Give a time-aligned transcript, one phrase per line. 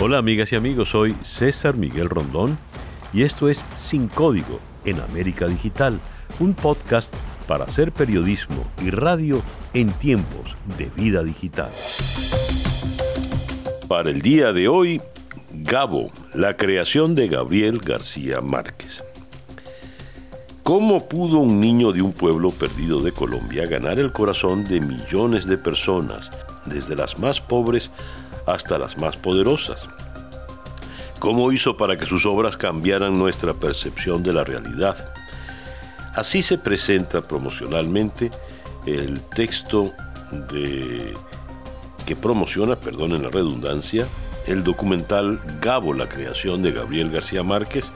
[0.00, 2.56] Hola amigas y amigos, soy César Miguel Rondón
[3.12, 5.98] y esto es Sin Código en América Digital,
[6.38, 7.12] un podcast
[7.48, 9.42] para hacer periodismo y radio
[9.74, 11.72] en tiempos de vida digital.
[13.88, 15.02] Para el día de hoy,
[15.52, 19.02] Gabo, la creación de Gabriel García Márquez.
[20.62, 25.44] ¿Cómo pudo un niño de un pueblo perdido de Colombia ganar el corazón de millones
[25.46, 26.30] de personas,
[26.66, 27.90] desde las más pobres
[28.48, 29.88] hasta las más poderosas.
[31.18, 35.12] ¿Cómo hizo para que sus obras cambiaran nuestra percepción de la realidad?
[36.14, 38.30] Así se presenta promocionalmente
[38.86, 39.90] el texto
[42.06, 44.06] que promociona, perdonen la redundancia,
[44.46, 47.92] el documental Gabo, la creación de Gabriel García Márquez,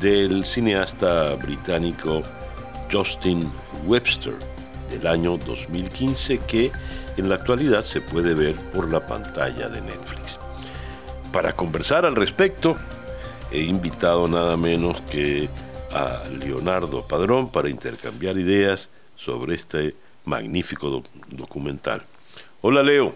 [0.00, 2.22] del cineasta británico
[2.92, 3.50] Justin
[3.86, 4.34] Webster,
[4.90, 6.70] del año 2015, que
[7.20, 10.38] en la actualidad se puede ver por la pantalla de Netflix.
[11.32, 12.74] Para conversar al respecto,
[13.52, 15.48] he invitado nada menos que
[15.92, 19.94] a Leonardo Padrón para intercambiar ideas sobre este
[20.24, 22.02] magnífico documental.
[22.62, 23.14] Hola Leo.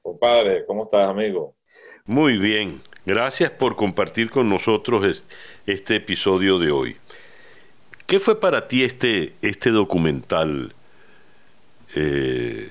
[0.00, 1.56] Compadre, ¿cómo estás amigo?
[2.04, 5.24] Muy bien, gracias por compartir con nosotros
[5.66, 6.96] este episodio de hoy.
[8.06, 10.72] ¿Qué fue para ti este, este documental
[11.96, 12.70] eh,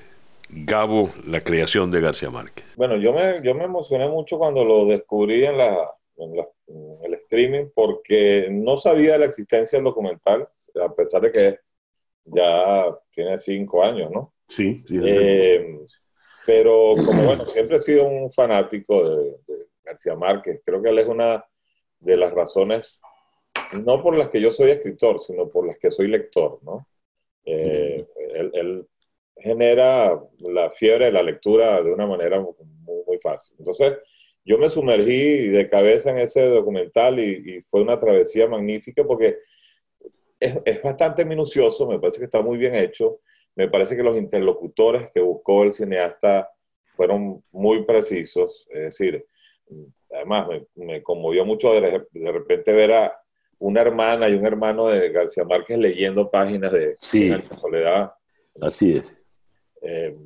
[0.50, 2.64] Gabo, la creación de García Márquez?
[2.76, 6.34] Bueno, yo me, yo me emocioné mucho cuando lo descubrí en, la, en,
[7.04, 10.48] el streaming porque no sabía la existencia del documental,
[10.82, 11.58] a pesar de que
[12.24, 14.34] ya tiene cinco años, ¿no?
[14.48, 14.98] Sí, sí.
[15.02, 15.78] Eh,
[16.46, 19.36] pero como bueno, siempre he sido un fanático de,
[19.84, 20.60] García Márquez.
[20.64, 21.44] Creo que él es una
[21.98, 23.00] de las razones,
[23.84, 26.86] no por las que yo soy escritor, sino por las que soy lector, ¿no?
[27.44, 28.86] Eh, él,
[29.40, 32.54] genera la fiebre de la lectura de una manera muy,
[33.06, 33.56] muy fácil.
[33.58, 33.98] Entonces,
[34.44, 39.38] yo me sumergí de cabeza en ese documental y, fue una travesía magnífica porque
[40.40, 43.20] es, es, bastante minucioso, me parece que está muy bien hecho,
[43.54, 46.48] me parece que los interlocutores que buscó el cineasta
[46.96, 49.26] fueron muy precisos, es decir,
[50.10, 53.20] además me, conmovió mucho de, de, repente ver a
[53.58, 58.12] una hermana y un hermano de García Márquez leyendo páginas de sí, Soledad.
[58.60, 59.17] Así es.
[59.82, 60.16] Eh,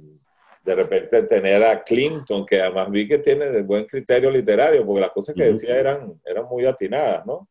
[0.64, 5.00] de repente tener a Clinton, que además vi que tiene de buen criterio literario, porque
[5.00, 7.48] las cosas que decía eran, eran muy atinadas, ¿no?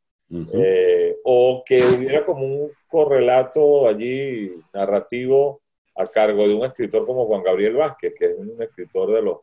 [0.53, 5.61] Eh, o que hubiera como un correlato allí narrativo
[5.93, 9.39] a cargo de un escritor como Juan Gabriel Vázquez, que es un escritor de los,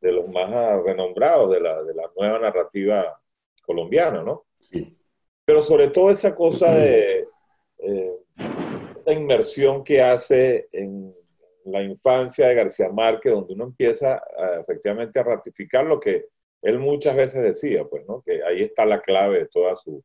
[0.00, 0.50] de los más
[0.82, 3.16] renombrados de la, de la nueva narrativa
[3.64, 4.44] colombiana, ¿no?
[5.44, 7.28] Pero sobre todo esa cosa de
[7.78, 8.12] eh,
[9.00, 11.14] esa inmersión que hace en
[11.64, 14.22] la infancia de García Márquez, donde uno empieza
[14.60, 16.26] efectivamente a ratificar lo que
[16.62, 18.22] él muchas veces decía, pues, ¿no?
[18.22, 20.02] Que ahí está la clave de toda su,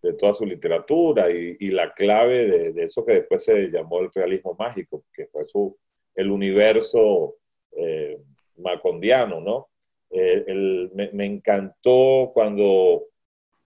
[0.00, 4.00] de toda su literatura y, y la clave de, de, eso que después se llamó
[4.00, 5.76] el realismo mágico, que fue su,
[6.14, 7.36] el universo
[7.72, 8.16] eh,
[8.58, 9.68] macondiano, ¿no?
[10.10, 13.06] Eh, el, me, me, encantó cuando,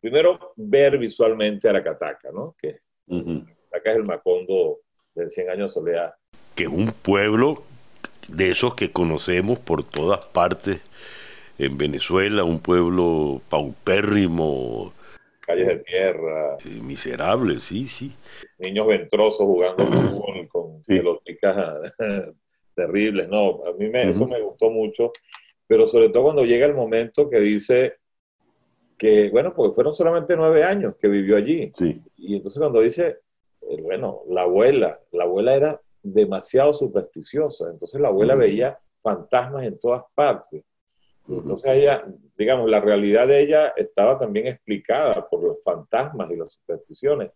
[0.01, 2.57] primero, ver visualmente Aracataca, ¿no?
[2.61, 2.79] Que
[3.09, 3.45] uh
[3.85, 4.81] es el Macondo
[5.15, 6.15] del 100 años de soledad
[6.55, 7.63] que es un pueblo
[8.29, 10.81] de esos que conocemos por todas partes
[11.59, 14.93] en Venezuela, un pueblo paupérrimo.
[15.41, 16.57] Calles de tierra.
[16.83, 18.17] Miserable, sí, sí.
[18.59, 21.01] Niños ventrosos jugando fútbol con sí.
[22.75, 23.29] terribles.
[23.29, 25.13] No, a mí me, eso me gustó mucho,
[25.67, 27.97] pero sobre todo cuando llega el momento que dice
[28.97, 31.73] que, bueno, porque fueron solamente nueve años que vivió allí.
[31.77, 32.01] Sí.
[32.17, 33.19] Y entonces cuando dice,
[33.63, 37.71] eh, bueno, la abuela, la abuela era demasiado supersticiosa.
[37.71, 40.63] Entonces la abuela veía fantasmas en todas partes.
[41.29, 42.05] Entonces ella,
[42.37, 47.31] digamos, la realidad de ella estaba también explicada por los fantasmas y las supersticiones.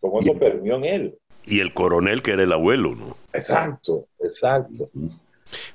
[0.00, 1.18] Como eso permió en él.
[1.46, 3.16] Y el coronel que era el abuelo, ¿no?
[3.32, 4.90] Exacto, exacto.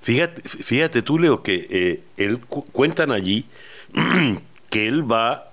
[0.02, 3.46] Fíjate, fíjate tú, Leo, que eh, él cuentan allí
[4.70, 5.52] que él va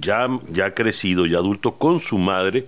[0.00, 2.66] ya, ya crecido, ya adulto, con su madre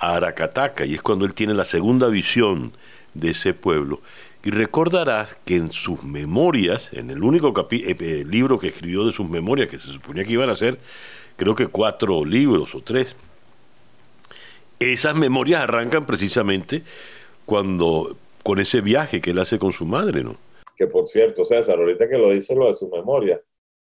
[0.00, 2.72] a Aracataca, y es cuando él tiene la segunda visión
[3.14, 4.00] de ese pueblo.
[4.42, 9.12] Y recordarás que en sus memorias, en el único eh, eh, libro que escribió de
[9.12, 10.78] sus memorias, que se suponía que iban a ser,
[11.36, 13.14] creo que cuatro libros o tres,
[14.78, 16.82] esas memorias arrancan precisamente
[17.44, 20.36] cuando con ese viaje que él hace con su madre, ¿no?
[20.74, 23.38] Que por cierto, César, ahorita que lo dice lo de su memoria,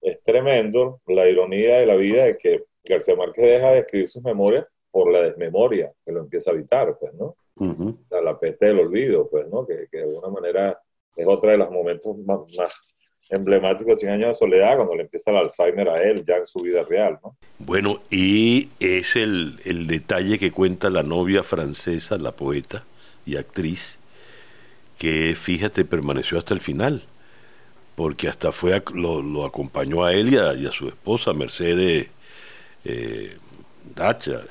[0.01, 4.25] es tremendo la ironía de la vida de que García Márquez deja de escribir sus
[4.25, 7.35] memorias por la desmemoria que lo empieza a evitar, pues, ¿no?
[7.57, 8.23] Uh -huh.
[8.23, 9.67] la peste del olvido, pues, ¿no?
[9.67, 10.79] Que, que, de alguna manera
[11.17, 12.97] es otra de los momentos más, más,
[13.31, 16.47] emblemático de 100 años de soledad, cuando le empieza el Alzheimer a él, ya en
[16.47, 17.37] su vida real, ¿no?
[17.59, 22.85] Bueno, y es el, el detalle que cuenta la novia francesa, la poeta
[23.25, 23.99] y actriz,
[24.99, 27.05] que fíjate, permaneció hasta el final,
[27.95, 32.09] porque hasta fue lo, acompañó a él y a, su esposa, Mercedes
[32.85, 33.37] eh,
[33.95, 34.43] Dacha,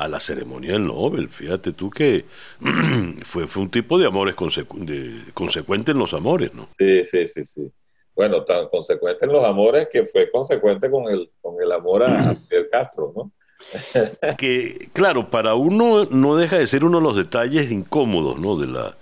[0.00, 1.28] a la ceremonia del Nobel.
[1.28, 2.24] Fíjate tú que
[3.24, 6.66] fue, fue un tipo de amores consecuente en los amores, ¿no?
[6.76, 7.70] Sí, sí, sí, sí.
[8.14, 12.34] Bueno, tan consecuente en los amores que fue consecuente con el, con el amor a
[12.48, 13.32] Fidel Castro, ¿no?
[14.38, 18.56] que, claro, para uno no deja de ser uno de los detalles incómodos, ¿no?
[18.56, 18.96] De la,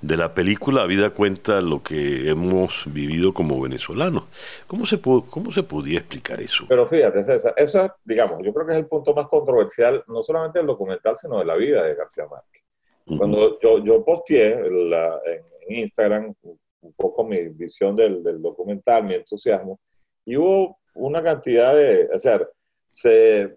[0.00, 4.24] de la película Vida cuenta lo que hemos vivido como venezolanos.
[4.66, 6.64] ¿Cómo se, cómo se podía explicar eso?
[6.68, 10.58] Pero fíjate, César, eso digamos, yo creo que es el punto más controversial, no solamente
[10.58, 12.62] del documental, sino de la vida de García Márquez.
[13.18, 19.80] Cuando yo, yo posteé en, Instagram un poco mi visión del, del, documental, mi entusiasmo,
[20.24, 22.40] y hubo una cantidad de, o sea,
[22.88, 23.56] se,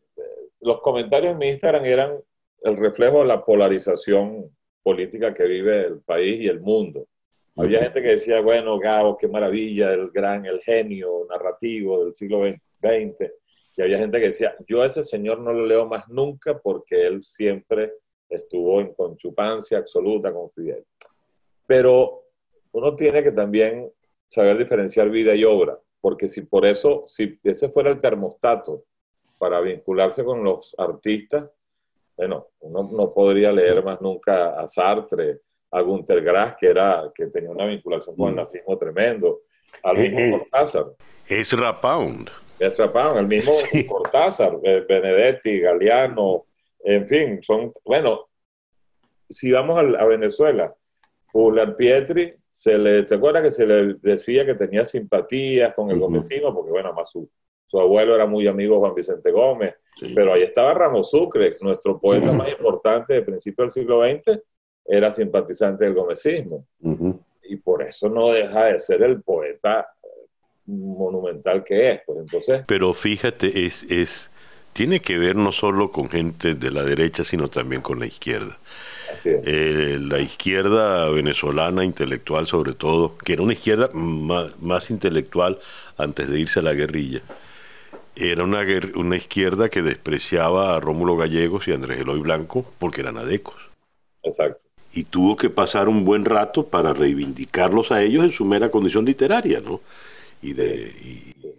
[0.62, 2.18] los comentarios en mi Instagram eran
[2.62, 4.50] el reflejo de la polarización
[4.84, 7.08] política que vive el país y el mundo.
[7.56, 12.42] Había gente que decía, bueno, Gabo, qué maravilla, el gran, el genio narrativo del siglo
[12.48, 13.32] XX.
[13.76, 17.06] Y había gente que decía, yo a ese señor no lo leo más nunca porque
[17.06, 17.94] él siempre
[18.30, 20.86] estuvo en conchupancia absoluta con Fidel.
[21.66, 22.24] Pero
[22.72, 23.92] uno tiene que también
[24.30, 28.84] saber diferenciar vida y obra, porque si por eso, si ese fuera el termostato
[29.38, 31.50] para vincularse con los artistas,
[32.20, 35.40] bueno, uno no podría leer más nunca a Sartre,
[35.72, 39.44] a Gunter Grass, que, era, que tenía una vinculación con el nazismo tremendo,
[39.82, 40.86] al eh, mismo eh, Cortázar.
[41.30, 42.30] Es Rapound.
[42.60, 43.54] Es Rapound, el mismo
[43.88, 46.44] Cortázar, eh, Benedetti, Galeano,
[46.84, 48.28] en fin, son, bueno,
[49.30, 50.76] si vamos a, Venezuela,
[51.32, 56.02] Julián Pietri, se le, ¿te acuerdas que se le decía que tenía simpatías con el
[56.02, 56.12] uh
[56.54, 57.30] Porque bueno, más su,
[57.70, 59.76] su abuelo era muy amigo Juan Vicente Gómez,
[60.16, 64.40] pero ahí estaba Ramos Sucre, nuestro poeta más importante de principio del siglo XX,
[64.86, 66.66] era simpatizante del gomecismo.
[67.44, 69.88] Y por eso no deja de ser el poeta
[70.66, 72.02] monumental que es.
[72.06, 74.32] Pues entonces, pero fíjate, es, es,
[74.74, 78.58] tiene que ver no solo con gente de la derecha, sino también con la izquierda.
[79.26, 85.60] Eh, la izquierda venezolana intelectual sobre todo, que era una izquierda más intelectual
[85.98, 87.22] antes de irse a la guerrilla,
[88.20, 93.02] era una, una izquierda que despreciaba a Rómulo Gallegos y a Andrés Eloy Blanco porque
[93.02, 93.56] eran adecos.
[94.24, 94.66] Exacto.
[94.92, 99.06] Y tuvo que pasar un buen rato para reivindicarlos a ellos en su mera condición
[99.06, 99.82] literaria, ¿no?
[100.42, 100.94] Y de,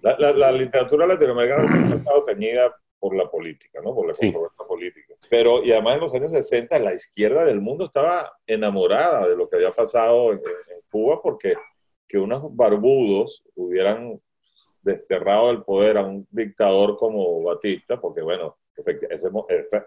[0.03, 3.95] La, literatura latinoamericana siempre ha estado teñida por la política, ¿no?
[3.95, 5.15] Por la controversia política.
[5.31, 9.49] Pero, y además en los años 60, la izquierda del mundo estaba enamorada de lo
[9.49, 11.55] que había pasado en, en Cuba porque
[12.09, 14.21] que unos barbudos hubieran
[14.83, 18.57] desterrado del poder a un dictador como Batista, porque bueno,
[19.11, 19.31] ese,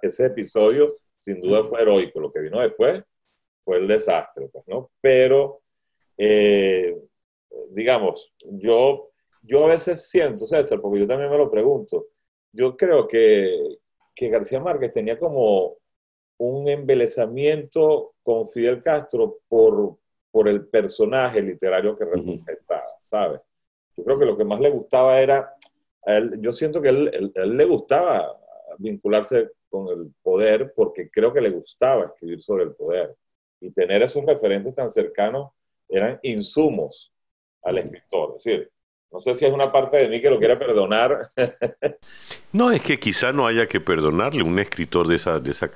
[0.02, 3.04] ese episodio sin duda fue heroico, lo que vino después
[3.64, 4.92] fue el desastre, pues, ¿no?
[5.00, 5.62] Pero,
[6.18, 6.98] eh,
[7.70, 9.12] digamos, yo,
[9.42, 12.08] yo a veces siento, César, porque yo también me lo pregunto,
[12.52, 13.78] yo creo que,
[14.14, 15.78] que García Márquez tenía como
[16.38, 19.98] un embelezamiento con Fidel Castro por,
[20.30, 23.40] por el personaje literario que representaba, ¿sabes?
[23.96, 25.54] Yo creo que lo que más le gustaba era,
[26.06, 28.38] él, yo siento que él, él, le gustaba
[28.78, 33.16] vincularse con el poder porque creo que le gustaba escribir sobre el poder.
[33.60, 35.52] Y tener esos referentes tan cercanos
[35.88, 37.14] eran insumos
[37.62, 38.36] al escritor.
[38.38, 38.72] Es decir,
[39.14, 41.28] no sé si es una parte de mí que lo quiere perdonar.
[42.52, 44.42] no, es que quizá no haya que perdonarle.
[44.42, 45.70] Un escritor de esa, de esa,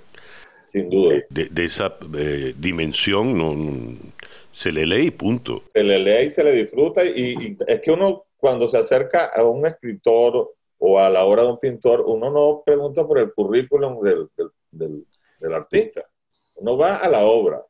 [0.63, 1.23] Sin duda.
[1.29, 3.53] De, esa eh, dimensión no,
[4.57, 5.61] se le lee y punto.
[5.67, 9.43] Se le lee y se le disfruta y, es que uno cuando se acerca a
[9.43, 14.01] un escritor o a la obra de un pintor, uno no pregunta por el currículum
[14.01, 14.27] del,
[14.71, 16.05] del, artista,
[16.55, 17.61] uno va a la obra.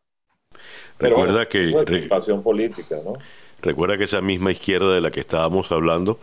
[0.97, 2.07] recuerda que...
[2.07, 3.15] pasión política, ¿no?
[3.61, 6.19] Recuerda que esa misma izquierda de la que estábamos hablando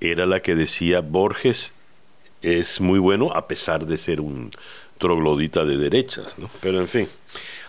[0.00, 1.72] era la que decía Borges
[2.42, 4.50] es muy bueno a pesar de ser un
[4.98, 6.50] troglodita de derechas, ¿no?
[6.60, 7.08] Pero en fin.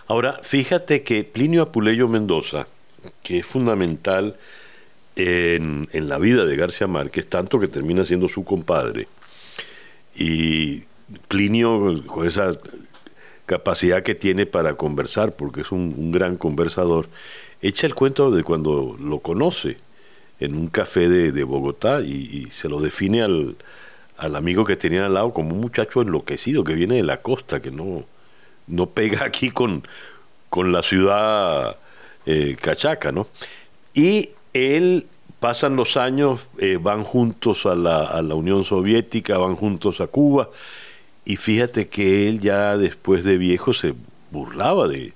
[0.06, 2.66] Ahora, fíjate que Plinio Apuleyo Mendoza,
[3.22, 4.36] que es fundamental
[5.16, 9.08] en, la vida de García Márquez, tanto que termina siendo su compadre,
[10.14, 10.82] y
[11.28, 12.52] Plinio con esa
[13.46, 17.08] capacidad que tiene para conversar, porque es un, gran conversador,
[17.62, 19.78] echa el cuento de cuando lo conoce
[20.38, 23.56] en un café de, Bogotá y, se lo define al,
[24.18, 27.62] al amigo que tenía al lado como un muchacho enloquecido que viene de la costa,
[27.62, 28.04] que no,
[28.66, 29.82] no pega aquí con,
[30.50, 31.76] con la ciudad
[32.26, 33.26] eh, cachaca, ¿no?
[33.92, 35.06] Y él
[35.40, 40.06] pasan los años, eh, van juntos a la, a la Unión Soviética, van juntos a
[40.06, 40.48] Cuba,
[41.24, 43.94] y fíjate que él ya después de viejo se
[44.30, 45.12] burlaba de,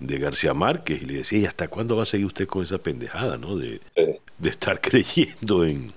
[0.00, 2.78] de García Márquez y le decía, ¿y hasta cuándo va a seguir usted con esa
[2.78, 3.56] pendejada, no?
[3.56, 3.80] De,
[4.38, 5.92] de estar creyendo en...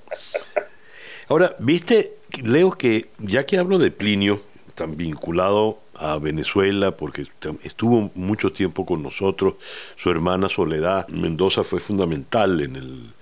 [1.28, 4.42] Ahora, viste, Leo, que ya que hablo de Plinio,
[4.76, 7.26] tan vinculado a Venezuela, porque
[7.64, 9.56] estuvo mucho tiempo con nosotros,
[9.96, 13.14] su hermana Soledad Mendoza fue fundamental en el,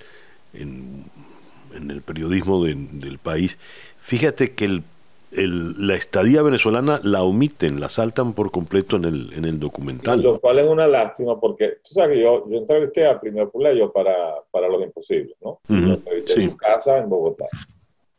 [0.53, 3.57] en, el periodismo del país.
[3.99, 4.83] Fíjate que el
[5.31, 10.21] la estadía venezolana la omiten, la saltan por completo en el, en el documental.
[10.21, 13.91] Lo cual es una lástima porque tú sabes que yo, yo entrevisté a Primer Puleyo
[13.91, 15.59] para, para Los Imposibles, ¿no?
[15.69, 17.45] entrevisté en su casa en Bogotá.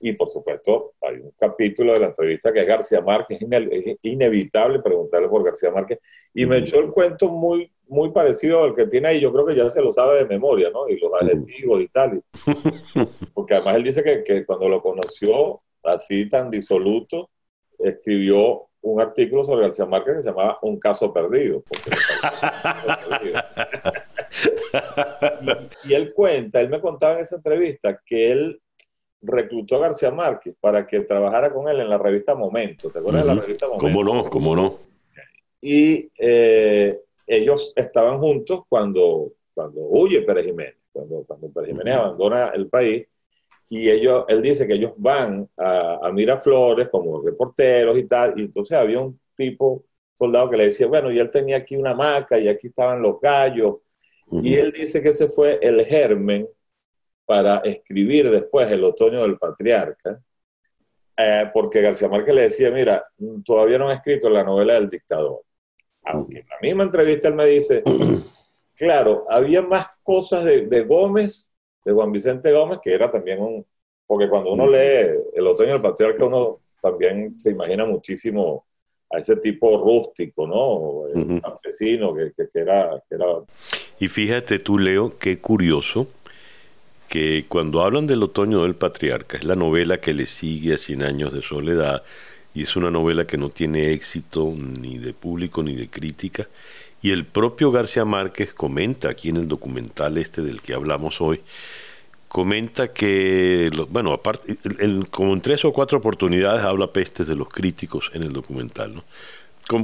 [0.01, 4.81] Y por supuesto, hay un capítulo de la entrevista que es García Márquez, es inevitable
[4.81, 5.99] preguntarle por García Márquez.
[6.33, 9.57] Y me echó el cuento muy, muy parecido al que tiene ahí, yo creo que
[9.57, 10.89] ya se lo sabe de memoria, ¿no?
[10.89, 12.23] Y los adjetivos y tal.
[13.35, 17.31] Porque además él dice que, que cuando lo conoció así tan disoluto,
[17.79, 21.63] escribió un artículo sobre García Márquez que se llamaba Un caso perdido.
[25.85, 28.61] y, él cuenta, él me contaba en esa entrevista que él
[29.23, 32.91] reclutó a García Márquez para que trabajara con él en la revista Momento.
[32.91, 33.87] ¿Te acuerdas de la revista Momento?
[33.87, 34.31] ¿Cómo no?
[34.31, 34.79] ¿Cómo no?
[35.61, 42.49] Y eh, ellos estaban juntos cuando, cuando huye Pérez Jiménez, cuando, cuando Pérez Jiménez abandona
[42.55, 43.07] el país
[43.69, 48.43] y ellos, él dice que ellos van a, a Miraflores como reporteros y tal, y
[48.43, 49.85] entonces había un tipo,
[50.15, 53.21] soldado, que le decía, bueno, y él tenía aquí una hamaca y aquí estaban los
[53.21, 53.77] gallos,
[54.33, 56.49] y él dice que ese fue el germen
[57.31, 60.21] para escribir después El otoño del patriarca,
[61.17, 63.07] eh, porque García Márquez le decía, mira,
[63.45, 65.43] todavía no he escrito la novela del dictador.
[66.03, 67.85] Aunque en la misma entrevista él me dice,
[68.75, 71.53] claro, había más cosas de, de Gómez
[71.85, 73.65] de Juan Vicente Gómez, que era también un,
[74.09, 78.67] porque cuando uno lee El otoño del patriarca, uno también se imagina muchísimo
[79.09, 81.07] a ese tipo rústico, ¿no?
[81.07, 83.27] El campesino que, era, que, era,
[84.01, 86.09] Y fíjate tú, Leo, qué curioso
[87.11, 91.03] que cuando hablan del otoño del patriarca, es la novela que le sigue a Cien
[91.03, 92.05] años de soledad,
[92.55, 96.49] y es una novela que no tiene éxito ni de público ni de crítica,
[97.03, 101.41] y el propio García Márquez comenta aquí en el documental este del que hablamos hoy,
[102.29, 104.57] comenta que, bueno, aparte,
[105.11, 109.05] como en tres o cuatro oportunidades habla pestes de los críticos en el documental, ¿no?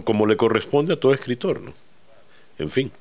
[0.04, 1.74] Como, le corresponde a todo escritor, ¿no?
[2.58, 2.92] En fin.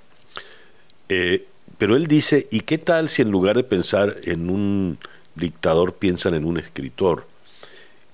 [1.10, 1.46] Eh,
[1.78, 4.98] pero él dice, ¿y qué tal si en lugar de pensar en un
[5.36, 7.26] dictador piensan en un escritor?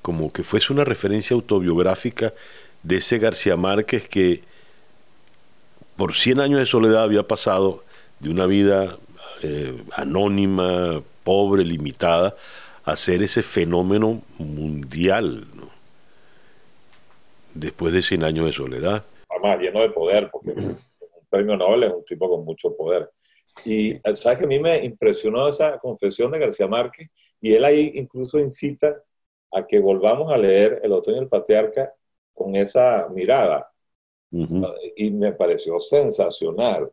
[0.01, 2.33] Como que fuese una referencia autobiográfica
[2.83, 4.41] de ese García Márquez que
[5.95, 7.83] por 100 años de soledad había pasado
[8.19, 8.97] de una vida
[9.43, 12.35] eh, anónima, pobre, limitada,
[12.85, 15.45] a ser ese fenómeno mundial,
[17.53, 19.05] después de 100 años de soledad.
[19.29, 20.77] Además, lleno de poder, porque un
[21.29, 23.09] premio Nobel es un tipo con mucho poder.
[23.65, 27.91] Y sabes que a mí me impresionó esa confesión de García Márquez, y él ahí
[27.95, 29.01] incluso incita
[29.51, 31.93] a que volvamos a leer El Otoño del Patriarca
[32.33, 33.69] con esa mirada,
[34.31, 36.89] y me pareció sensacional.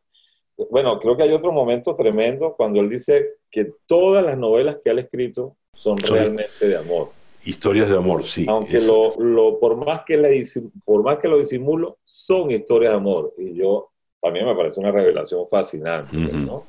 [0.71, 4.91] Bueno, creo que hay otro momento tremendo cuando él dice que todas las novelas que
[4.91, 7.11] él ha escrito son, realmente de amor.
[7.45, 8.45] Historias de amor, sí.
[8.49, 10.45] Aunque lo, lo, por, más que le,
[10.85, 13.33] por más que lo disimulo, son historias de amor.
[13.39, 16.65] Y yo, también me parece una revelación fascinante, ¿no?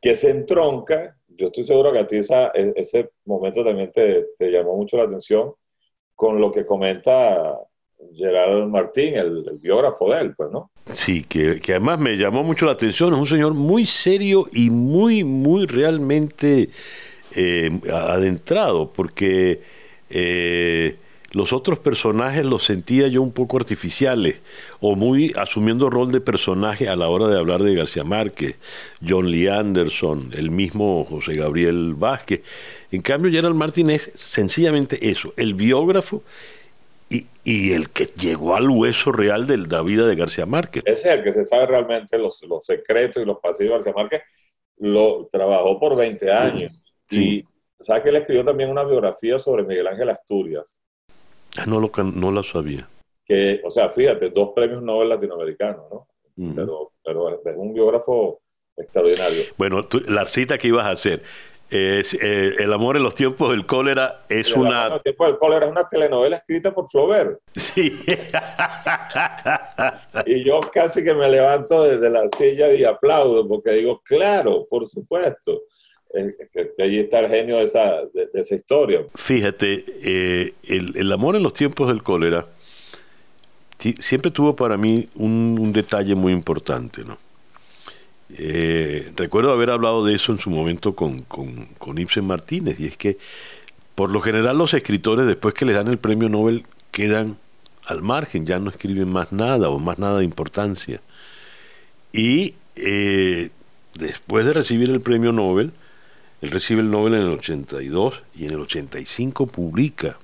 [0.00, 4.50] Que se entronca, yo estoy seguro que a ti e, ese momento también te, te
[4.50, 5.54] llamó mucho la atención
[6.14, 7.58] con lo que comenta
[8.14, 10.70] Gerardo Martín, el, biógrafo de él, pues, ¿no?
[10.90, 15.24] Sí, que, además me llamó mucho la atención, es un señor muy serio y muy,
[15.24, 16.70] muy realmente
[17.36, 19.60] eh, adentrado, porque
[20.08, 20.96] eh,
[21.32, 24.40] los otros personajes los sentía yo un poco artificiales,
[24.80, 28.56] o muy asumiendo rol de personaje a la hora de hablar de García Márquez,
[29.06, 32.42] John Lee Anderson, el mismo José Gabriel Vázquez.
[32.90, 36.22] En cambio, Gerald Martín es sencillamente eso, el biógrafo
[37.44, 40.82] y, el que llegó al hueso real de la vida de García Márquez.
[40.86, 43.92] Ese es el que se sabe realmente los, los secretos y los pasillos de García
[43.94, 44.22] Márquez.
[44.78, 46.80] Lo trabajó por 20 años.
[47.10, 47.44] Y
[47.80, 50.80] sabe que él escribió también una biografía sobre Miguel Ángel Asturias.
[51.58, 52.88] Ah, no lo, no la sabía.
[53.24, 56.06] Que, o sea, fíjate, dos premios Nobel latinoamericanos, ¿no?
[56.54, 58.40] pero, pero es un biógrafo
[58.76, 59.42] extraordinario.
[59.58, 61.22] Bueno, la cita que ibas a hacer,
[61.70, 64.86] es, eh, el amor en los tiempos del cólera es una.
[64.86, 67.38] En los tiempos del cólera es una telenovela escrita por Flaubert.
[67.54, 67.92] Sí.
[70.26, 74.86] y yo casi que me levanto desde la silla y aplaudo porque digo, claro, por
[74.86, 75.62] supuesto.
[76.12, 79.04] Que, allí está el genio de esa, de, esa historia.
[79.14, 82.46] Fíjate, eh, el, amor en los tiempos del cólera
[83.78, 87.18] siempre tuvo para mí un, detalle muy importante, ¿no?
[88.36, 92.86] Eh, recuerdo haber hablado de eso en su momento con, con, con Ibsen Martínez, y
[92.86, 93.18] es que
[93.94, 97.38] por lo general los escritores después que les dan el premio Nobel quedan
[97.86, 101.00] al margen, ya no escriben más nada o más nada de importancia.
[102.12, 103.50] Y eh,
[103.94, 105.72] después de recibir el premio Nobel,
[106.40, 110.18] él recibe el Nobel en el 82 y en el 85 publica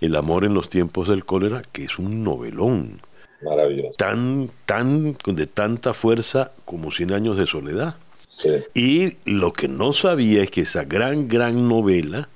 [0.00, 3.00] El amor en los tiempos del cólera, que es un novelón.
[3.42, 3.96] Maravilloso.
[3.96, 7.96] Tan, tan, de tanta fuerza como Cien años de soledad.
[8.74, 12.28] Y lo que no sabía es que esa gran, gran novela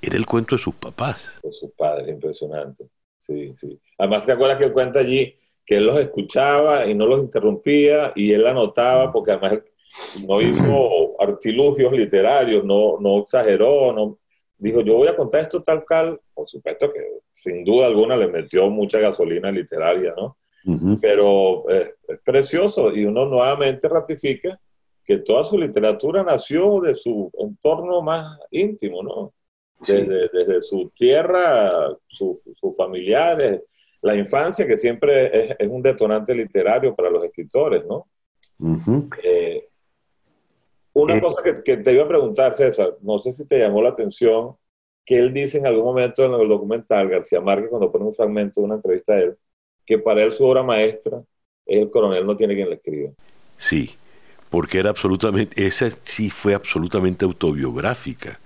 [0.00, 1.32] era el cuento de sus papás.
[1.42, 2.84] De sus padres, impresionante.
[3.18, 3.78] Sí, sí.
[3.98, 8.12] Además, ¿te acuerdas que él cuenta allí que él los escuchaba y no los interrumpía
[8.16, 9.60] y él anotaba porque además
[10.26, 14.18] no hizo artilugios literarios, no, no exageró, no,
[14.58, 17.00] dijo yo voy a contar esto tal cual, por supuesto que
[17.32, 20.36] sin duda alguna le metió mucha gasolina literaria, ¿no?
[21.00, 21.90] Pero es
[22.24, 24.60] precioso y uno nuevamente ratifica
[25.04, 29.32] que toda su literatura nació de su entorno más íntimo, ¿no?
[29.84, 32.38] Desde, desde su tierra, sus
[32.76, 33.62] familiares,
[34.02, 38.06] la infancia, que siempre es, un detonante literario para los escritores, ¿no?
[40.94, 43.90] Una eh, cosa que, te iba a preguntar, César, no sé si te llamó la
[43.90, 44.56] atención,
[45.04, 48.60] que él dice en algún momento en el documental, García Márquez, cuando pone un fragmento
[48.60, 49.36] de una entrevista a él,
[49.86, 51.22] que para él su obra maestra
[51.66, 53.10] es El coronel no tiene quien le escriba.
[53.56, 53.96] Sí,
[54.50, 58.40] porque era absolutamente, esa sí fue absolutamente autobiográfica.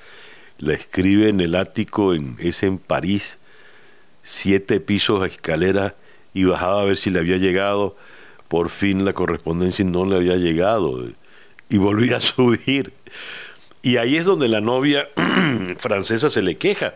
[0.59, 3.39] La escribe en el ático, en, es en París,
[4.23, 5.95] siete pisos a escalera
[6.33, 7.97] y bajaba a ver si le había llegado.
[8.49, 11.09] Por fin la correspondencia no le había llegado
[11.69, 12.93] y volví a subir.
[13.83, 15.09] Y ahí es donde la novia
[15.79, 16.95] francesa se le queja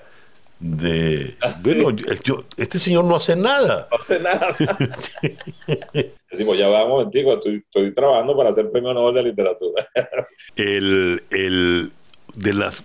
[0.60, 3.88] de, ah, bueno, yo, este señor no hace nada.
[3.90, 4.54] No hace nada.
[6.36, 9.88] Digo, ya vamos, antiguo, estoy, estoy trabajando para hacer premio Nobel de Literatura.
[10.56, 11.92] el, el,
[12.34, 12.84] de las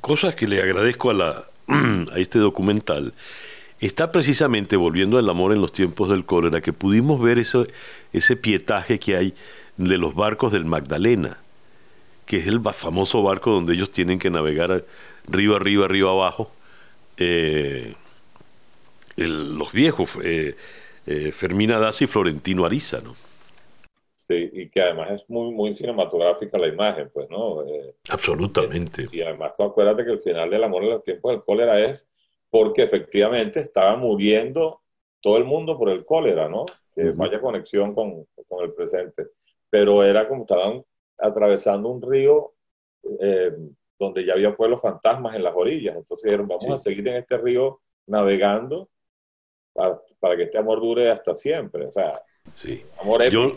[0.00, 1.44] cosas que le agradezco a, la,
[2.12, 3.14] a este documental
[3.86, 7.66] está precisamente volviendo al amor en los tiempos del cólera, que pudimos ver eso,
[8.12, 9.34] ese pietaje que hay
[9.76, 11.38] de los barcos del Magdalena,
[12.26, 14.84] que es el famoso barco donde ellos tienen que navegar
[15.28, 16.50] arriba, arriba, arriba, abajo.
[17.16, 17.94] Eh,
[19.16, 20.56] los viejos, eh,
[21.06, 23.14] eh, Fermina Daza y Florentino Ariza, ¿no?
[24.16, 27.62] Sí, y que además es muy, muy cinematográfica la imagen, pues, ¿no?
[28.08, 29.06] Absolutamente.
[29.12, 32.06] y además acuérdate que el final del amor en los tiempos del cólera es
[32.54, 34.82] porque efectivamente estaba muriendo
[35.20, 36.66] todo el mundo por el cólera, ¿no?
[36.94, 39.24] Que vaya conexión con, con el presente
[39.74, 40.84] pero era como estaban
[41.18, 42.52] atravesando un río
[43.18, 43.50] eh,
[43.98, 45.96] donde ya había pueblos fantasmas en las orillas.
[45.96, 48.88] Entonces dijeron, vamos a seguir en este río navegando
[49.74, 51.86] para, que este amor dure hasta siempre.
[51.86, 52.22] O sea,
[52.54, 52.84] sí.
[53.00, 53.50] amor Yo,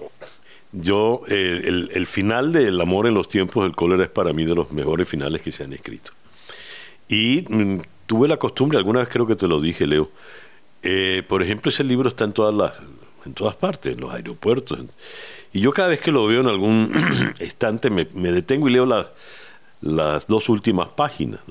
[0.72, 4.44] yo eh, el, el, final del amor en los tiempos del cólera es para mí
[4.44, 6.14] de los mejores finales que se han escrito.
[7.08, 10.10] Y mm, tuve la costumbre, alguna vez creo que te lo dije, Leo,
[10.82, 12.80] eh, por ejemplo, ese libro está en todas las,
[13.26, 14.80] en todas partes, en los aeropuertos.
[15.54, 16.92] Y yo cada vez que lo veo en algún
[17.40, 18.86] estante me, detengo y leo
[19.82, 21.42] las dos últimas páginas.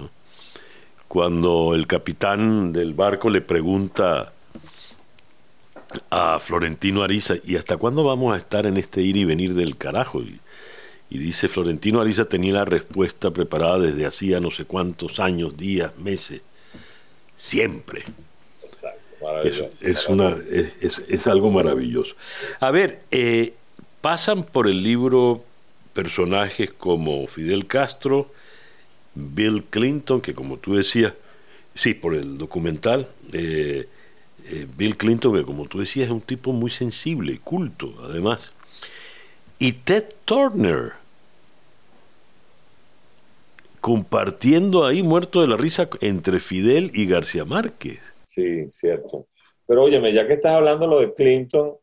[1.07, 4.33] Cuando el capitán del barco le pregunta
[6.11, 9.77] a Florentino Ariza, ¿y hasta cuándo vamos a estar en este ir y venir del
[9.77, 10.21] carajo?
[11.11, 16.43] Dice, Florentino Ariza tenía la respuesta preparada desde hacía no sé cuántos años, días, meses,
[17.37, 18.03] siempre.
[19.81, 22.17] Es, una, es, algo maravilloso.
[22.61, 23.55] A ver, eh,
[24.01, 25.43] pasan por el libro
[25.95, 28.31] personajes como Fidel Castro,
[29.15, 31.15] Bill Clinton, que como tú decías,
[31.75, 33.89] sí, por el documental, eh,
[34.49, 38.53] eh, Bill Clinton, que como tú decías es un tipo muy sensible y culto, además,
[39.59, 40.93] y Ted Turner,
[43.81, 48.01] compartiendo ahí muerto de la risa entre Fidel y García Márquez.
[48.25, 49.29] Sí, cierto.
[49.67, 51.77] Pero óyeme, ya que estás hablando lo de Clinton,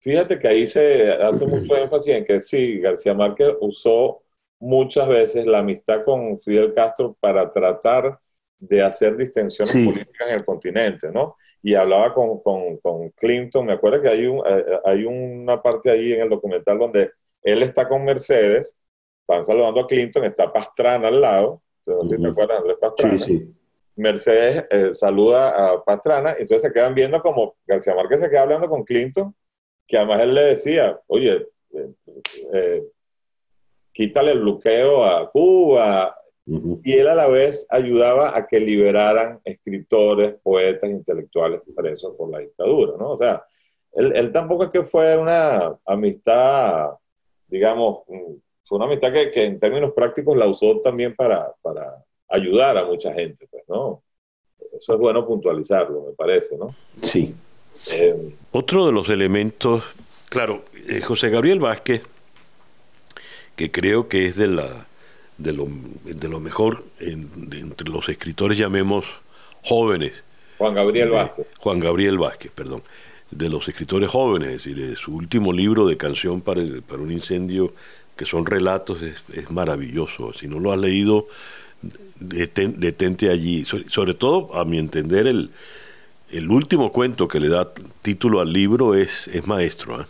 [0.00, 4.22] fíjate que ahí se hace mucho énfasis en que sí, García Márquez usó
[4.58, 8.18] muchas veces la amistad con Fidel Castro para tratar
[8.58, 11.36] de hacer distensiones políticas en el continente, ¿no?
[11.62, 15.90] Y hablaba con, con, con Clinton, me acuerdo que hay, un, eh, hay una parte
[15.90, 17.10] ahí en el documental donde
[17.42, 18.76] él está con Mercedes,
[19.20, 23.18] están saludando a Clinton, está Pastrana al lado, sé si te acuerdas, Pastrana.
[23.18, 23.52] Sí, sí.
[23.96, 28.42] Mercedes eh, saluda a Pastrana, y entonces se quedan viendo como García Márquez se queda
[28.42, 29.34] hablando con Clinton,
[29.86, 31.88] que además él le decía, oye, eh,
[32.52, 32.82] eh,
[33.92, 36.14] quítale el bloqueo a Cuba.
[36.46, 42.38] Y él a la vez ayudaba a que liberaran escritores, poetas, intelectuales presos por la
[42.38, 43.12] dictadura, ¿no?
[43.12, 43.44] O sea,
[43.92, 46.90] él, él tampoco es que fue una amistad,
[47.48, 52.04] digamos, mm, fue una amistad que, que, en términos prácticos la usó también para, para
[52.28, 54.02] ayudar a mucha gente, pues, ¿no?
[54.78, 56.74] Eso es bueno puntualizarlo, me parece, ¿no?
[57.02, 57.34] Sí.
[57.90, 59.84] Eh, Otro de los elementos,
[60.28, 62.04] claro, eh, José Gabriel Vázquez,
[63.54, 64.86] que creo que es de, la,
[65.38, 65.68] de, lo,
[66.04, 69.04] de lo mejor entre los escritores, llamemos
[69.62, 70.24] jóvenes.
[70.58, 71.46] Juan Gabriel Vázquez.
[71.58, 72.82] Juan Gabriel Vázquez, perdón.
[73.30, 77.10] De los escritores jóvenes, es decir, de su último libro de canción para, para un
[77.10, 77.74] incendio,
[78.16, 80.32] que son relatos, es, es maravilloso.
[80.32, 81.26] Si no lo has leído,
[82.18, 83.64] detente allí.
[83.64, 85.50] Sobre, todo, a mi entender, el,
[86.30, 87.70] el, último cuento que le da
[88.02, 90.00] título al libro es, es maestro.
[90.00, 90.04] ¿eh?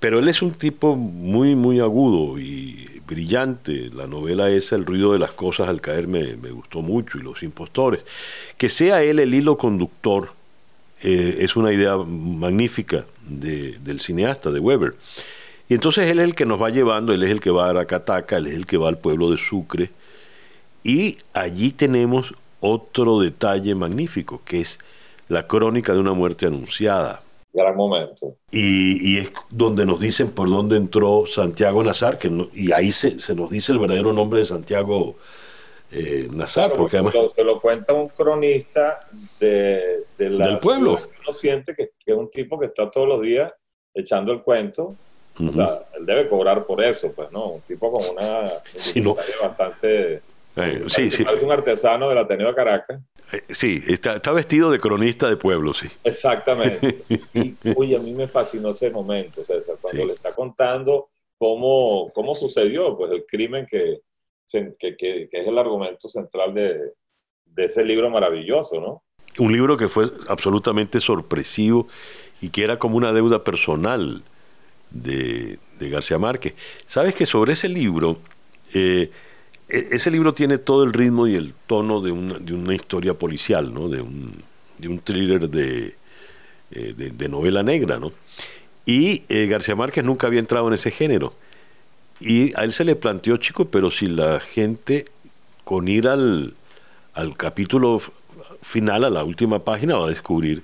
[0.00, 3.90] Pero él es un tipo muy, muy agudo y brillante.
[3.94, 7.42] La novela esa, El ruido de las cosas al caer, me, gustó mucho, y Los
[7.42, 8.04] impostores.
[8.56, 10.32] Que sea él el hilo conductor
[11.02, 14.96] eh, es una idea magnífica de, del cineasta, de Weber.
[15.68, 17.70] Y entonces él es el que nos va llevando, él es el que va a
[17.70, 19.90] Aracataca, él es el que va al pueblo de Sucre,
[20.84, 24.78] y allí tenemos otro detalle magnífico, que es
[25.28, 27.22] la crónica de una muerte anunciada.
[27.56, 28.36] Gran momento.
[28.50, 33.48] Y, es donde nos dicen por dónde entró Santiago Nazar, que y ahí se, nos
[33.48, 35.14] dice el verdadero nombre de Santiago
[35.90, 36.74] eh, Nazar.
[36.74, 39.08] porque además, se lo cuenta un cronista
[39.40, 40.98] de, del pueblo.
[41.22, 43.50] Uno siente que, es un tipo que está todos los días
[43.94, 44.94] echando el cuento.
[45.38, 47.52] O sea, él debe cobrar por eso, pues, ¿no?
[47.52, 48.52] Un tipo con una
[49.42, 50.20] bastante
[50.56, 51.24] eh, sí, sí.
[51.30, 53.00] Es un artesano del Ateneo de Caracas.
[53.32, 55.88] Eh, sí, está, vestido de cronista de pueblo, sí.
[56.02, 57.02] Exactamente.
[57.34, 62.34] y, oye, a mí me fascinó ese momento, César, cuando le está contando cómo, cómo
[62.34, 64.00] sucedió pues, el crimen que,
[64.78, 66.92] que, que, es el argumento central de,
[67.44, 69.02] de ese libro maravilloso, ¿no?
[69.38, 71.88] Un libro que fue absolutamente sorpresivo
[72.40, 74.22] y que era como una deuda personal
[74.90, 76.54] de, de García Márquez.
[76.86, 78.18] Sabes que sobre ese libro
[78.74, 79.10] eh,
[79.68, 83.74] ese libro tiene todo el ritmo y el tono de una, de una historia policial,
[83.74, 83.88] ¿no?
[83.88, 84.42] de, un,
[84.78, 85.96] de un thriller de,
[86.70, 87.98] eh, de, novela negra.
[87.98, 88.12] ¿no?
[88.84, 91.34] Y eh, García Márquez nunca había entrado en ese género.
[92.20, 95.06] Y a él se le planteó, chico, pero si la gente
[95.64, 96.54] con ir al,
[97.12, 98.00] al capítulo
[98.62, 100.62] final, a la última página, va a descubrir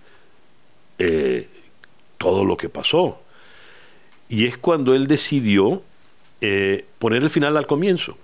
[0.99, 1.49] eh,
[2.19, 3.21] todo lo que pasó.
[4.29, 5.83] Y es cuando él decidió
[6.99, 8.17] poner el final al comienzo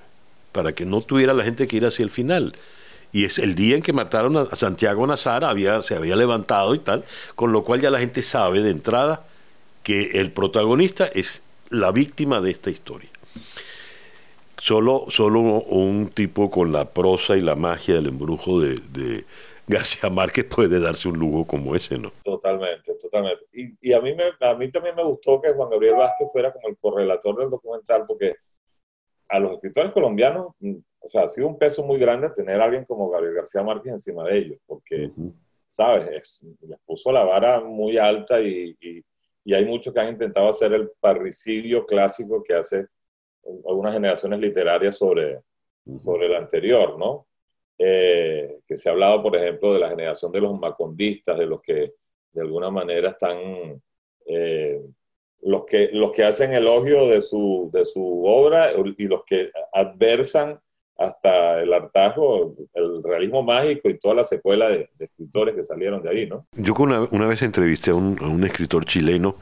[0.52, 2.54] para que no tuviera la gente que ir hacia el final.
[3.12, 6.78] Y es el día en que mataron a Santiago Nazar, había, se había levantado y
[6.78, 9.24] tal, con lo cual ya la gente sabe de entrada
[9.82, 13.08] que el protagonista es la víctima de esta historia.
[14.58, 19.24] Solo, solo un tipo con la prosa y la magia del embrujo de,
[19.70, 22.10] García Márquez puede darse un lujo como ese, ¿no?
[22.24, 23.44] Totalmente, totalmente.
[23.52, 26.68] Y, a, mí me, a mí también me gustó que Juan Gabriel Vázquez fuera como
[26.68, 28.36] el correlator del documental, porque
[29.28, 32.64] a los escritores colombianos, mm, o sea, ha sido un peso muy grande tener a
[32.64, 35.10] alguien como Gabriel García Márquez encima de ellos, porque,
[35.66, 36.40] ¿sabes?
[36.60, 39.04] les puso la vara muy alta y, y,
[39.54, 42.86] hay muchos que han intentado hacer el parricidio clásico que hace
[43.66, 45.40] algunas generaciones literarias sobre,
[46.00, 47.28] sobre el anterior, ¿no?
[47.78, 51.62] Eh, que se ha hablado, por ejemplo, de la generación de los macondistas, de los
[51.62, 51.94] que
[52.32, 53.80] de alguna manera están
[54.26, 54.82] eh,
[55.42, 60.58] los que, los que hacen elogio de su, de su obra y los que adversan
[60.96, 66.10] hasta el hartazgo, el realismo mágico y toda la secuela de, escritores que salieron de
[66.10, 66.44] ahí, ¿no?
[66.56, 69.36] Yo una, una vez entrevisté a un, a un, escritor chileno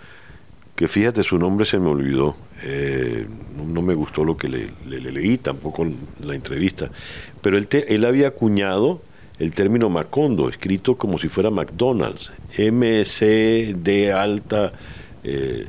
[0.74, 5.00] que fíjate, su nombre se me olvidó, eh, no, me gustó lo que le, le,
[5.00, 5.86] leí, tampoco
[6.22, 6.90] la entrevista,
[7.40, 9.00] pero él, él había acuñado
[9.38, 14.72] el término Macondo, escrito como si fuera McDonald's, M-C-D alta...
[15.24, 15.66] Eh,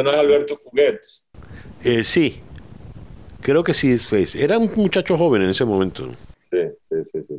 [0.00, 1.26] no es Alberto Fuguets.
[1.84, 2.40] Eh, sí,
[3.40, 3.96] creo que sí
[4.36, 6.06] Era un muchacho joven en ese momento.
[6.50, 7.34] Sí, sí, sí, sí,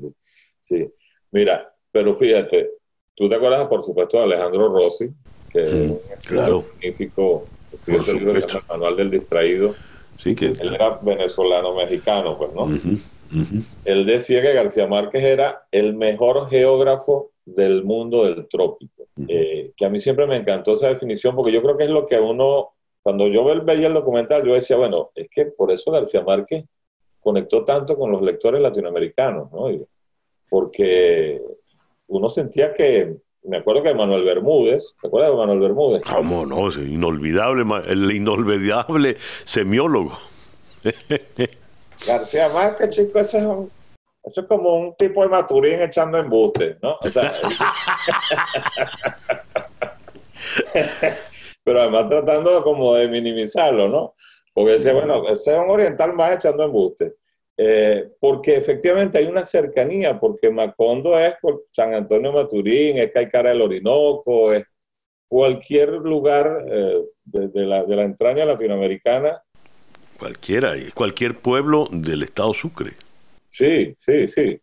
[0.60, 0.94] sí.
[1.32, 2.72] Mira, pero fíjate,
[3.16, 5.10] tú te acuerdas, por supuesto, de Alejandro Rossi,
[5.50, 6.66] que es un claro.
[6.74, 7.46] magnífico,
[7.88, 9.76] el Manual del Distraído.
[10.18, 12.70] Sí, que, Él era venezolano-mexicano, pues, ¿no?
[13.86, 19.08] Él decía que García Márquez era el mejor geógrafo del mundo del trópico.
[19.28, 22.08] Eh, que a mí siempre me encantó esa definición porque yo creo que es lo
[22.08, 22.70] que uno,
[23.02, 26.66] cuando yo veía el documental, yo decía, bueno, es que por eso García Márquez
[27.20, 29.68] conectó tanto con los lectores latinoamericanos, ¿no?
[30.50, 31.42] porque
[32.08, 36.04] uno sentía que, me acuerdo que Manuel Bermúdez, ¿te acuerdas de Manuel Bermúdez?
[36.04, 36.70] ¿Cómo no?
[36.70, 40.18] Es inolvidable, el inolvidable semiólogo.
[42.08, 43.46] García Márquez, chico, ese es
[44.24, 46.98] eso es como un tipo de maturín echando embuste, ¿no?
[47.02, 47.34] O sea,
[51.64, 54.16] pero además tratando como de minimizarlo, ¿no?
[54.54, 57.16] Porque decía, bueno, ese es un oriental más echando embuste.
[57.56, 63.50] Eh, porque efectivamente hay una cercanía, porque Macondo es por San Antonio Maturín, es Caicara
[63.50, 64.66] del Orinoco, es
[65.28, 69.42] cualquier lugar eh, de, la, de la entraña latinoamericana.
[70.18, 72.94] Cualquiera, cualquier pueblo del estado Sucre.
[73.54, 74.60] Sí, sí, sí.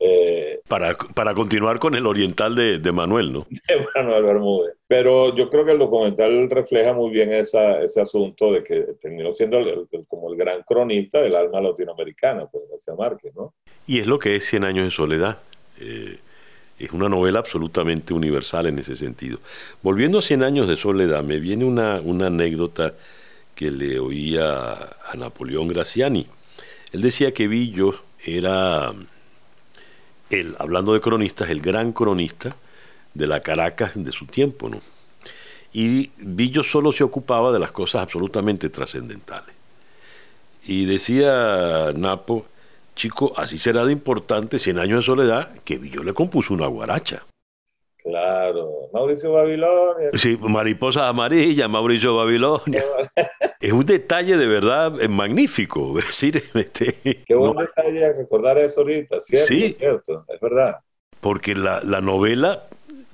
[0.00, 3.46] Eh, para, para, continuar con el oriental de, de, Manuel, ¿no?
[3.68, 4.74] De Manuel Bermúdez.
[4.88, 9.32] Pero yo creo que el documental refleja muy bien esa, ese asunto de que terminó
[9.32, 9.62] siendo
[10.08, 13.54] como el gran cronista del alma latinoamericana, pues García Márquez, ¿no?
[13.86, 15.38] Y es lo que es Cien años de soledad.
[15.80, 16.18] Eh,
[16.80, 19.38] es una novela absolutamente universal en ese sentido.
[19.80, 22.94] Volviendo a Cien años de soledad, me viene una, una anécdota
[23.54, 26.26] que le oía a Napoleón Graciani.
[26.92, 27.94] Él decía que Villo
[28.24, 28.92] era,
[30.30, 32.56] él, hablando de cronistas, el gran cronista
[33.12, 34.80] de la Caracas de su tiempo, ¿no?
[35.72, 39.54] Y Villo solo se ocupaba de las cosas absolutamente trascendentales.
[40.66, 42.46] Y decía Napo,
[42.94, 47.24] chico, así será de importante Cien años de soledad que Villo le compuso una guaracha.
[48.04, 50.10] Claro, Mauricio Babilonia.
[50.12, 52.84] Sí, Mariposa Amarilla, Mauricio Babilonia.
[53.58, 55.98] es un detalle de verdad eh, magnífico.
[55.98, 59.46] Es decir, este, Qué buen detalle recordar eso ahorita, ¿cierto?
[59.46, 60.80] Sí, es cierto, es verdad.
[61.22, 62.64] Porque la, novela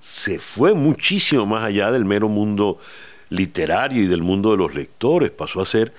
[0.00, 2.78] se fue muchísimo más allá del mero mundo
[3.28, 5.30] literario y del mundo de los lectores.
[5.30, 5.92] Pasó a ser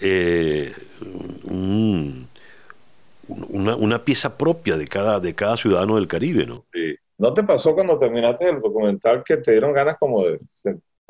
[0.00, 0.72] eh,
[1.42, 2.24] una,
[3.74, 6.64] una, pieza propia de cada, de cada ciudadano del Caribe, ¿no?
[6.72, 6.94] Sí.
[7.18, 10.38] ¿No te pasó cuando terminaste el documental que te dieron ganas como de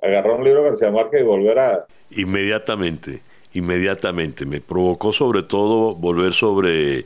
[0.00, 1.86] agarrar un libro de García Márquez y volver a...
[2.10, 3.20] Inmediatamente,
[3.52, 4.46] inmediatamente.
[4.46, 7.04] Me provocó sobre todo volver sobre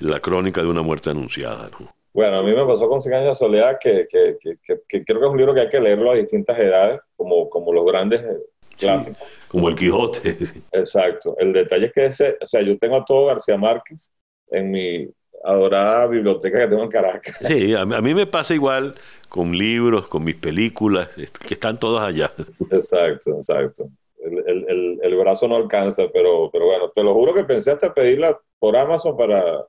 [0.00, 1.70] la crónica de una muerte anunciada.
[1.80, 1.88] ¿no?
[2.12, 5.26] Bueno, a mí me pasó con Cien años de soledad que, que, que, creo que
[5.26, 8.38] es un libro que hay que leerlo a distintas edades, como, como los grandes eh,
[8.78, 9.28] clásicos.
[9.48, 10.36] como el Quijote.
[10.72, 11.34] Exacto.
[11.38, 14.12] El detalle es que ese, o sea, yo tengo a todo García Márquez
[14.50, 15.08] en mi
[15.44, 17.36] adorada biblioteca que tengo en Caracas.
[17.40, 18.94] Sí, a mí, me pasa igual
[19.28, 21.08] con libros, con mis películas,
[21.46, 22.32] que están todas allá.
[22.70, 23.88] Exacto, exacto.
[24.18, 28.38] El, el, brazo no alcanza, pero, pero bueno, te lo juro que pensé hasta pedirla
[28.58, 29.64] por Amazon para...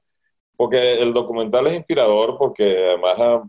[0.56, 3.44] Porque el documental es inspirador, porque además ah,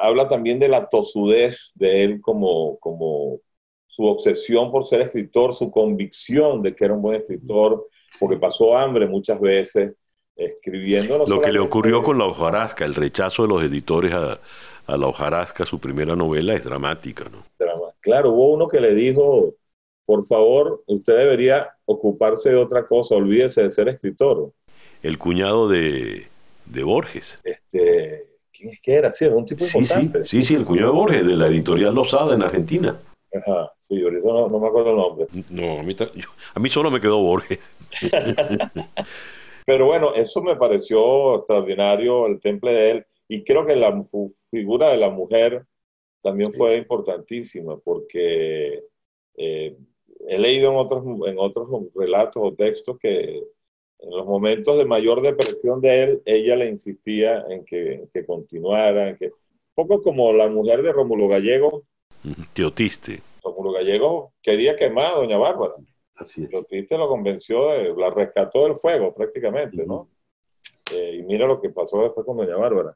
[0.00, 3.40] habla también de la tosudez de él como, como
[3.86, 7.86] su obsesión por ser escritor, su convicción de que era un buen escritor,
[8.18, 9.92] porque pasó hambre muchas veces,
[10.40, 11.26] escribiendo.
[11.26, 14.40] Lo que le ocurrió con La hojarasca, el rechazo de los editores a,
[14.86, 17.44] La hojarasca, su primera novela, es dramática, ¿no?
[18.00, 19.54] Claro, hubo uno que le dijo,
[20.06, 24.52] por favor, usted debería ocuparse de otra cosa, olvídese de ser escritor.
[25.02, 26.26] El cuñado de,
[26.82, 27.38] Borges.
[27.44, 29.12] Este, ¿Quién es que era?
[29.12, 30.24] Sí, era un tipo sí, importante.
[30.24, 32.98] Sí, sí, el cuñado de Borges, de la editorial Losada en Argentina.
[33.32, 35.26] Ajá, sí, ahorita no, no me acuerdo el nombre.
[35.50, 35.94] No, a mí,
[36.54, 37.70] a mí solo me quedó Borges.
[39.70, 44.04] Pero bueno, eso me pareció extraordinario, el temple de él, y creo que la
[44.50, 45.64] figura de la mujer
[46.22, 48.82] también fue importantísima, porque
[49.36, 49.76] eh,
[50.26, 53.44] he leído en otros, en otros relatos o textos que
[54.00, 59.10] en los momentos de mayor depresión de él, ella le insistía en que, que continuara,
[59.10, 59.32] en que, un
[59.86, 61.84] poco como la mujer de Rómulo Gallego.
[62.54, 63.20] Teotiste.
[63.44, 65.74] Rómulo Gallego quería quemar a doña Bárbara.
[66.20, 66.90] Así es.
[66.90, 70.08] lo convenció, la rescató del fuego prácticamente, ¿no?
[70.92, 72.94] Eh, y mira lo que pasó después con Doña Bárbara.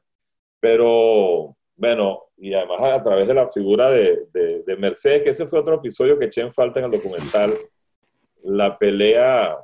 [0.59, 5.59] Pero, bueno, y además a través de la figura de, de, Mercedes, que ese fue
[5.59, 7.57] otro episodio que eché en falta en el documental,
[8.43, 9.57] la pelea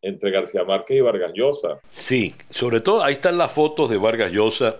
[0.00, 1.80] entre García Márquez y Vargas Llosa.
[1.88, 4.76] Sí, sobre todo ahí están las fotos de Vargas Llosa,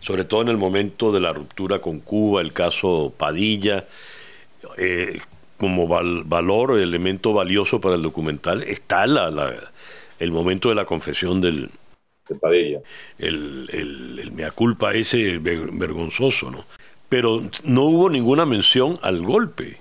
[0.00, 3.84] sobre todo en el momento de la ruptura con Cuba, el caso Padilla,
[4.78, 5.18] eh,
[5.64, 9.54] como valor, elemento valioso para el documental, está la,
[10.18, 11.70] el momento de la confesión del...
[12.28, 12.82] De Padilla.
[13.16, 16.66] El, el, mea culpa ese vergonzoso, ¿no?
[17.08, 19.78] Pero no hubo ninguna mención al golpe.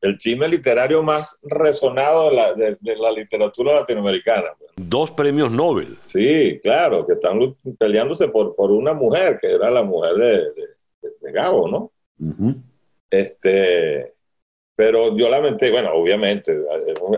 [0.00, 4.50] El chisme literario más resonado de la, de, la literatura latinoamericana.
[4.56, 4.70] Pues.
[4.76, 5.96] Dos premios Nobel.
[6.06, 10.38] Sí, claro, que están peleándose por, por una mujer, que era la mujer de,
[11.20, 11.90] de Gabo, ¿no?
[13.10, 14.13] Este,
[14.76, 16.56] pero yo lamenté, bueno, obviamente,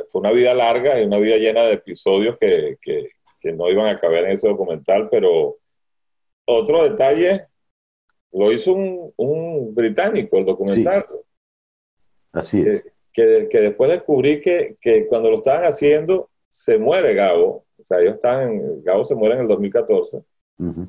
[0.08, 3.88] fue una vida larga y una vida llena de episodios que, que, que no iban
[3.88, 5.56] a caber en ese documental, pero
[6.46, 7.46] otro detalle,
[8.32, 11.06] lo hizo un, un británico, el documental.
[12.32, 12.84] Así es.
[13.12, 18.00] Que, que, después descubrí que, que, cuando lo estaban haciendo, se muere Gabo, o sea,
[18.00, 20.18] ellos están en, Gabo se muere en el 2014,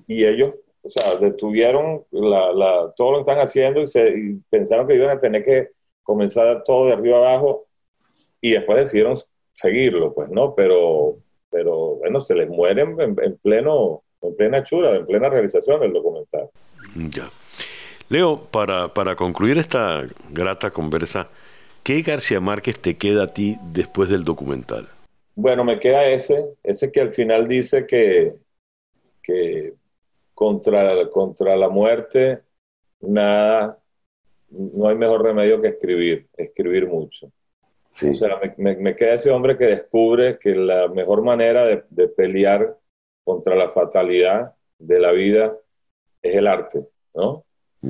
[0.07, 4.95] y ellos, o sea, detuvieron la, todo lo que están haciendo y, se, pensaron que
[4.95, 5.69] iban a tener que
[6.07, 7.67] comenzar todo de arriba abajo,
[8.39, 9.17] y después decidieron
[9.51, 10.55] seguirlo, pues, ¿no?
[10.55, 11.17] Pero,
[11.51, 16.49] pero bueno, se les mueren en, pleno, en plena chura, en plena realización del documental.
[16.95, 17.29] Ya.
[18.07, 21.27] Leo, para, para concluir esta grata conversa,
[21.83, 24.87] ¿qué García Márquez te queda a ti después del documental?
[25.35, 28.33] Bueno, me queda ese, ese que al final dice que,
[29.21, 29.73] que
[30.33, 32.43] contra, contra la muerte
[33.01, 33.77] nada,
[34.49, 37.31] no hay mejor remedio que escribir, escribir mucho.
[38.01, 42.77] O sea, me, queda ese hombre que descubre que la mejor manera de, pelear
[43.23, 45.57] contra la fatalidad de la vida
[46.21, 47.43] es el arte, ¿no?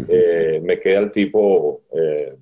[0.08, 2.38] Eh, me queda el tipo, eh,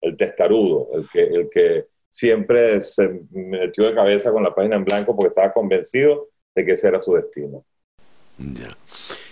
[0.00, 4.84] el, testarudo, el que, el que siempre se metió de cabeza con la página en
[4.84, 7.64] blanco porque estaba convencido de que ese era su destino.
[8.38, 8.76] Ya.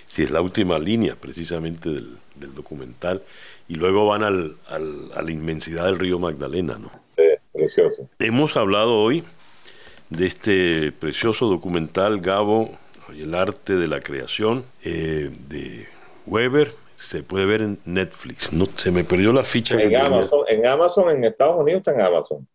[0.06, 3.22] Sí, es la última línea precisamente del, documental.
[3.68, 6.90] Y luego van al, a la inmensidad del río Magdalena, ¿no?
[7.16, 8.08] Sí, precioso.
[8.18, 9.24] Hemos hablado hoy
[10.10, 12.70] de este precioso documental, Gabo,
[13.14, 15.86] el arte de la creación, eh, de
[16.26, 18.52] Weber, se puede ver en Netflix.
[18.52, 19.80] No, se me perdió la ficha.
[19.80, 22.46] En Amazon, en Amazon, en Estados Unidos está en Amazon.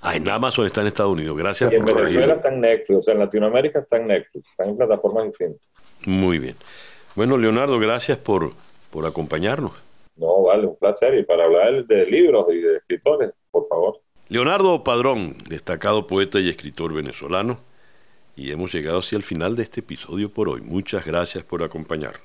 [0.00, 1.36] Ah, en Amazon está en Estados Unidos.
[1.36, 4.64] Gracias y en Venezuela está en Netflix, o sea, en Latinoamérica está en Netflix, está
[4.64, 5.66] en plataformas infinitas.
[6.04, 6.54] Muy bien.
[7.14, 8.52] Bueno, Leonardo, gracias por,
[8.96, 9.72] por acompañarnos.
[10.16, 11.18] No, vale, un placer.
[11.18, 14.00] Y para hablar de libros y de escritores, por favor.
[14.30, 17.58] Leonardo Padrón, destacado poeta y escritor venezolano.
[18.36, 20.62] Y hemos llegado hacia el final de este episodio por hoy.
[20.62, 22.24] Muchas gracias por acompañarnos.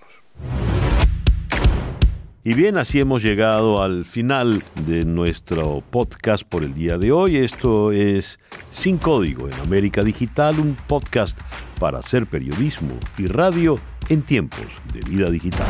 [2.41, 7.35] Y bien, así hemos llegado al final de nuestro podcast por el día de hoy.
[7.35, 11.37] Esto es Sin Código en América Digital, un podcast
[11.81, 15.67] para hacer periodismo y radio en tiempos de vida digital.